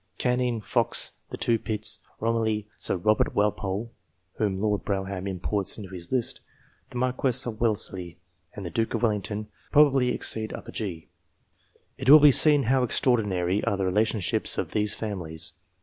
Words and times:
Canning, 0.17 0.61
Fox, 0.61 1.11
the 1.29 1.37
two 1.37 1.59
Pitts, 1.59 1.99
Romilly, 2.19 2.67
Sir 2.75 2.95
Robert 2.97 3.35
Walpole 3.35 3.91
(whom 4.39 4.59
Lord 4.59 4.83
Brougham 4.83 5.27
imports 5.27 5.77
into 5.77 5.91
his 5.93 6.11
list), 6.11 6.39
the 6.89 6.97
Marquess 6.97 7.45
Wellesley, 7.45 8.17
and 8.55 8.65
the 8.65 8.71
Duke 8.71 8.95
of 8.95 9.03
Wellington, 9.03 9.49
probably 9.71 10.09
exceed 10.11 10.55
G. 10.71 11.09
It 11.99 12.09
will 12.09 12.19
be 12.19 12.31
seen 12.31 12.63
how 12.63 12.81
extraordinary 12.81 13.63
are 13.65 13.77
the 13.77 13.85
relationships 13.85 14.57
of 14.57 14.71
these 14.71 14.95
families. 14.95 15.53